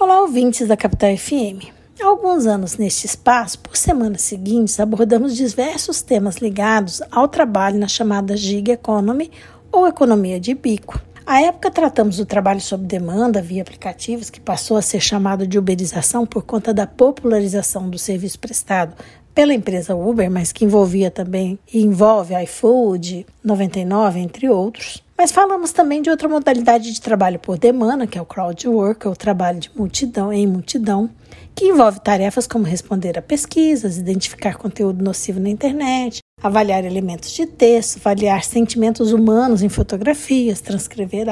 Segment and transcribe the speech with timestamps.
[0.00, 1.72] Olá, ouvintes da Capital FM.
[2.00, 7.88] Há alguns anos neste espaço, por semanas seguintes, abordamos diversos temas ligados ao trabalho na
[7.88, 9.28] chamada gig economy
[9.72, 11.00] ou economia de bico.
[11.26, 15.58] À época, tratamos do trabalho sob demanda via aplicativos, que passou a ser chamado de
[15.58, 18.94] uberização por conta da popularização do serviço prestado
[19.38, 25.00] pela empresa Uber, mas que envolvia também e envolve iFood, 99, entre outros.
[25.16, 29.14] Mas falamos também de outra modalidade de trabalho por demanda, que é o crowdwork, ou
[29.14, 31.08] trabalho de multidão em multidão,
[31.54, 37.46] que envolve tarefas como responder a pesquisas, identificar conteúdo nocivo na internet, avaliar elementos de
[37.46, 41.28] texto, avaliar sentimentos humanos em fotografias, transcrever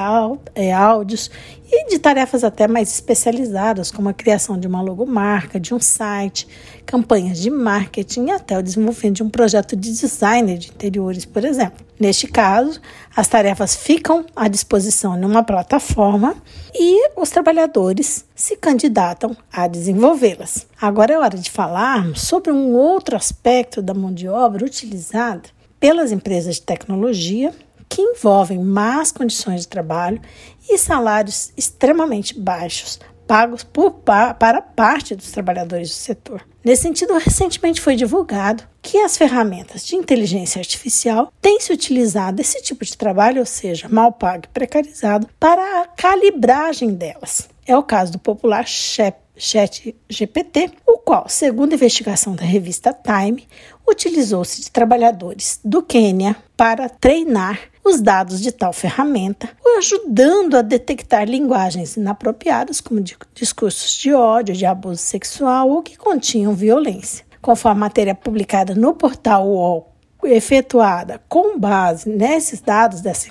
[0.55, 1.29] é, áudios
[1.71, 6.47] e de tarefas até mais especializadas, como a criação de uma logomarca, de um site,
[6.85, 11.45] campanhas de marketing e até o desenvolvimento de um projeto de design de interiores, por
[11.45, 11.85] exemplo.
[11.99, 12.81] Neste caso,
[13.15, 16.35] as tarefas ficam à disposição numa plataforma
[16.75, 20.67] e os trabalhadores se candidatam a desenvolvê-las.
[20.81, 26.13] Agora é hora de falar sobre um outro aspecto da mão de obra utilizada pelas
[26.13, 27.53] empresas de tecnologia
[27.97, 30.21] que envolvem más condições de trabalho
[30.69, 36.47] e salários extremamente baixos pagos por, para parte dos trabalhadores do setor.
[36.63, 42.63] Nesse sentido, recentemente foi divulgado que as ferramentas de inteligência artificial têm se utilizado esse
[42.63, 47.49] tipo de trabalho, ou seja, mal pago e precarizado, para a calibragem delas.
[47.67, 52.93] É o caso do popular Shep Chat GPT, o qual, segundo a investigação da revista
[52.93, 53.47] Time,
[53.87, 59.49] utilizou-se de trabalhadores do Quênia para treinar os dados de tal ferramenta,
[59.79, 63.01] ajudando a detectar linguagens inapropriadas, como
[63.35, 67.25] discursos de ódio, de abuso sexual ou que continham violência.
[67.41, 69.96] Conforme a matéria publicada no portal UOL
[70.27, 73.29] efetuada com base nesses dados dessa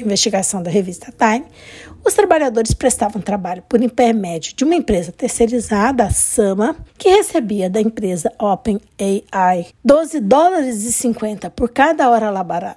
[0.00, 1.46] investigação da revista Time,
[2.02, 7.80] os trabalhadores prestavam trabalho por intermédio de uma empresa terceirizada, a Sama, que recebia da
[7.80, 12.30] empresa OpenAI 12 dólares e 50 por cada hora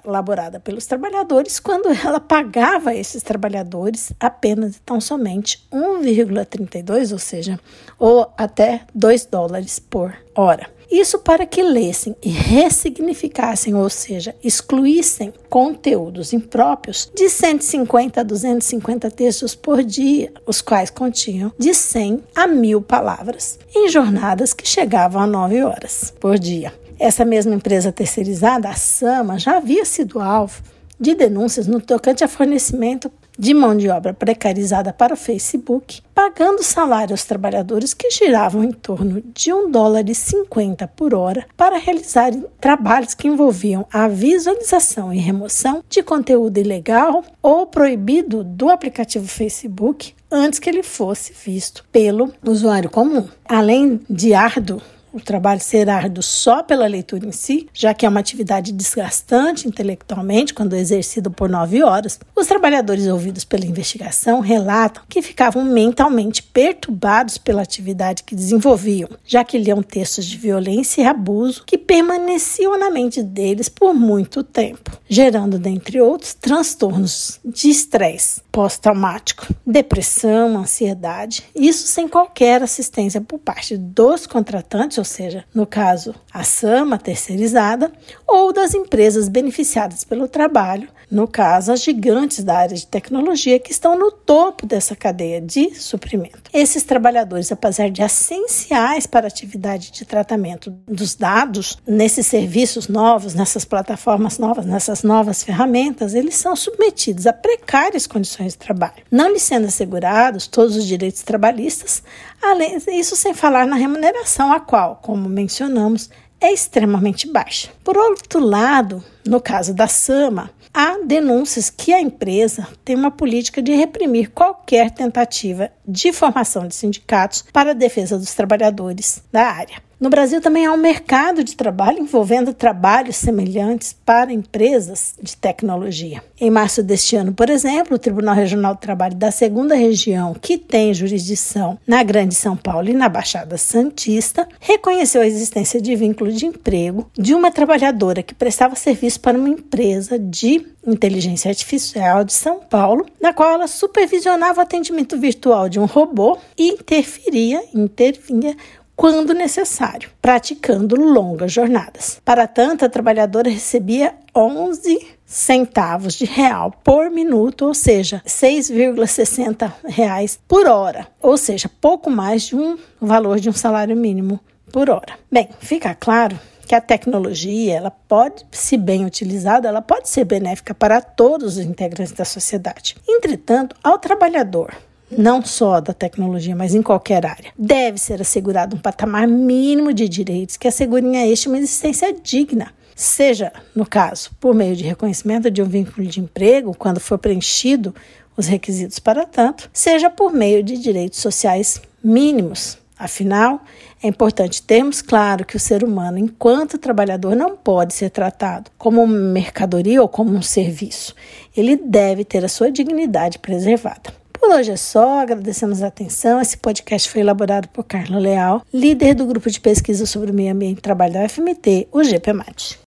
[0.04, 7.58] laborada pelos trabalhadores, quando ela pagava esses trabalhadores apenas tão somente 1,32, ou seja,
[7.98, 10.73] ou até 2 dólares por hora.
[10.90, 19.10] Isso para que lessem e ressignificassem, ou seja, excluíssem conteúdos impróprios de 150 a 250
[19.10, 25.22] textos por dia, os quais continham de 100 a 1000 palavras, em jornadas que chegavam
[25.22, 26.72] a 9 horas por dia.
[26.98, 30.62] Essa mesma empresa terceirizada, a Sama, já havia sido alvo
[30.98, 36.62] de denúncias no tocante a fornecimento de mão de obra precarizada para o Facebook, pagando
[36.62, 41.78] salário aos trabalhadores que giravam em torno de um dólar e 50 por hora para
[41.78, 49.26] realizar trabalhos que envolviam a visualização e remoção de conteúdo ilegal ou proibido do aplicativo
[49.26, 53.28] Facebook antes que ele fosse visto pelo usuário comum.
[53.44, 54.80] Além de árduo
[55.14, 59.68] o trabalho ser árduo só pela leitura em si, já que é uma atividade desgastante
[59.68, 66.42] intelectualmente quando exercido por nove horas, os trabalhadores ouvidos pela investigação relatam que ficavam mentalmente
[66.42, 72.76] perturbados pela atividade que desenvolviam, já que liam textos de violência e abuso que permaneciam
[72.76, 81.42] na mente deles por muito tempo, gerando, dentre outros, transtornos de estresse pós-traumático, depressão, ansiedade,
[81.54, 87.92] isso sem qualquer assistência por parte dos contratantes ou seja, no caso, a SAMA terceirizada,
[88.26, 93.70] ou das empresas beneficiadas pelo trabalho, no caso, as gigantes da área de tecnologia que
[93.70, 96.50] estão no topo dessa cadeia de suprimento.
[96.54, 103.34] Esses trabalhadores, apesar de essenciais para a atividade de tratamento dos dados, nesses serviços novos,
[103.34, 109.30] nessas plataformas novas, nessas novas ferramentas, eles são submetidos a precárias condições de trabalho, não
[109.30, 112.02] lhes sendo assegurados todos os direitos trabalhistas,
[112.50, 116.10] além isso sem falar na remuneração, a qual, como mencionamos,
[116.40, 117.70] é extremamente baixa.
[117.82, 123.62] Por outro lado, no caso da Sama, há denúncias que a empresa tem uma política
[123.62, 129.82] de reprimir qualquer tentativa de formação de sindicatos para a defesa dos trabalhadores da área.
[129.98, 136.22] No Brasil também há um mercado de trabalho envolvendo trabalhos semelhantes para empresas de tecnologia.
[136.40, 140.58] Em março deste ano, por exemplo, o Tribunal Regional do Trabalho da segunda região, que
[140.58, 146.32] tem jurisdição na Grande São Paulo e na Baixada Santista, reconheceu a existência de vínculo
[146.32, 152.32] de emprego de uma trabalhadora que prestava serviço para uma empresa de inteligência artificial de
[152.32, 158.56] São Paulo, na qual ela supervisionava o atendimento virtual de um robô e interferia, intervinha
[158.96, 162.20] quando necessário, praticando longas jornadas.
[162.24, 170.38] Para tanto, a trabalhadora recebia 11 centavos de real por minuto, ou seja, 6,60 reais
[170.46, 174.38] por hora, ou seja, pouco mais de um valor de um salário mínimo
[174.70, 175.18] por hora.
[175.30, 180.74] Bem, fica claro que a tecnologia, ela pode, se bem utilizada, ela pode ser benéfica
[180.74, 182.96] para todos os integrantes da sociedade.
[183.06, 184.74] Entretanto, ao trabalhador
[185.10, 187.52] não só da tecnologia, mas em qualquer área.
[187.58, 192.72] Deve ser assegurado um patamar mínimo de direitos que assegurem a este uma existência digna.
[192.94, 197.94] Seja, no caso, por meio de reconhecimento de um vínculo de emprego, quando for preenchido
[198.36, 202.78] os requisitos para tanto, seja por meio de direitos sociais mínimos.
[202.96, 203.60] Afinal,
[204.02, 209.02] é importante termos claro que o ser humano, enquanto trabalhador, não pode ser tratado como
[209.02, 211.14] uma mercadoria ou como um serviço.
[211.56, 214.23] Ele deve ter a sua dignidade preservada.
[214.44, 216.38] Por hoje é só, agradecemos a atenção.
[216.38, 220.52] Esse podcast foi elaborado por Carla Leal, líder do grupo de pesquisa sobre o meio
[220.52, 222.78] ambiente e trabalho da FMT, o GPMAT.